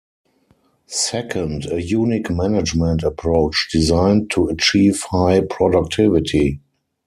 [0.87, 6.59] Second, a unique management approach designed to achieve high productivity.